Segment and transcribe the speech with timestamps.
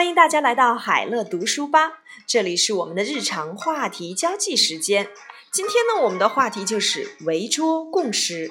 [0.00, 5.10] 欢迎大家来到海乐读书吧，这里是我们的日常话题交际时间。
[5.52, 8.50] 今天呢，我们的话题就是围桌共食。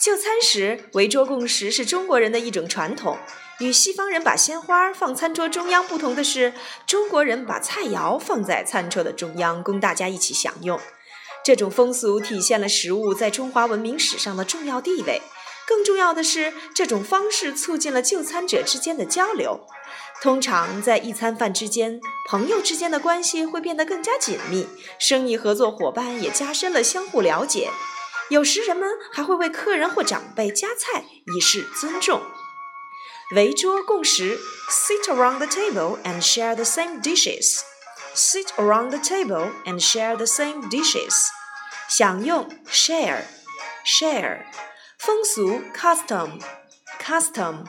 [0.00, 3.18] 就餐时，围桌共食是中国人的一种传统。
[3.58, 6.54] 与西方人把鲜花放餐桌中央不同的是，
[6.86, 10.78] 中国人把菜肴放在餐桌的中央，供大家一起享用。
[11.44, 15.20] 这种风俗体现了食物在中华文明史上的重要地位。
[15.72, 19.66] 更重要的是，这种方式促进了就餐者之间的交流。
[20.20, 21.98] 通常在一餐饭之间，
[22.28, 27.70] 朋友之间的关系会变得更加紧密，生意合作伙伴也加深了相互了解。
[28.28, 32.20] 有时人们还会为客人或长辈夹菜，以示尊重。
[33.34, 34.38] 围桌共食
[34.70, 37.60] ，sit around the table and share the same dishes。
[38.14, 41.28] sit around the table and share the same dishes。
[41.88, 44.42] 享用，share，share。
[45.01, 47.65] 风俗，custom，custom，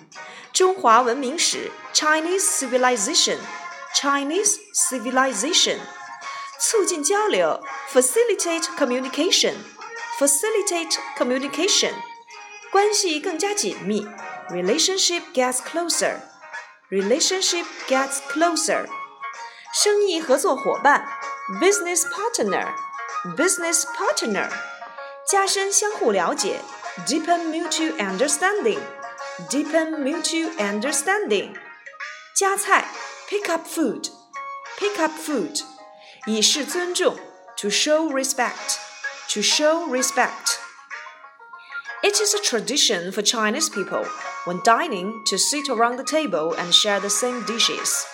[0.52, 5.78] 中华文明史，Chinese civilization，Chinese civilization，
[6.58, 11.92] 促进交流，facilitate communication，facilitate communication，
[12.72, 14.06] 关系更加紧密，
[14.50, 18.86] relationship gets closer，relationship gets closer，
[19.72, 21.06] 生意合作伙伴，
[21.60, 24.50] business partner，business partner，
[25.30, 26.60] 加深相互了解。
[27.06, 28.80] deepen mutual understanding,
[29.50, 31.54] deepen mutual understanding.
[32.34, 32.84] 夹菜，
[33.28, 34.08] pick up food,
[34.78, 35.62] pick up food，
[36.26, 37.16] 以示尊重，
[37.56, 38.78] to show respect,
[39.28, 40.58] to show respect.
[42.02, 44.06] It is a tradition for Chinese people
[44.44, 48.04] when dining to sit around the table and share the same dishes.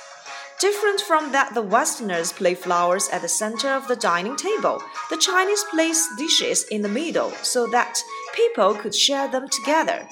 [0.59, 5.19] Different from that the Westerners place flowers at the center of the dining table, the
[5.19, 8.03] Chinese place dishes in the middle so that
[8.36, 10.08] people could share them together.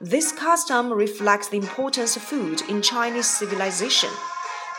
[0.00, 4.10] This custom reflects the importance of food in Chinese civilization.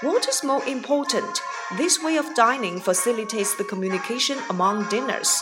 [0.01, 1.41] What is more important,
[1.77, 5.41] this way of dining facilitates the communication among dinners.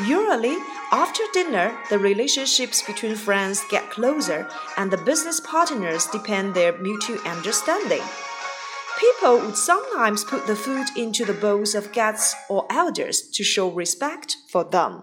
[0.00, 0.56] Usually,
[0.92, 7.18] after dinner, the relationships between friends get closer and the business partners depend their mutual
[7.26, 8.02] understanding.
[8.98, 13.70] People would sometimes put the food into the bowls of guests or elders to show
[13.70, 15.02] respect for them.